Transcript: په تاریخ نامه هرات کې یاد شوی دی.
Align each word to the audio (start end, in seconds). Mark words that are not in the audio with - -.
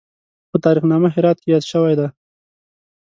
په 0.49 0.57
تاریخ 0.65 0.83
نامه 0.91 1.09
هرات 1.15 1.37
کې 1.41 1.47
یاد 1.53 1.63
شوی 1.71 1.93
دی. 1.99 2.07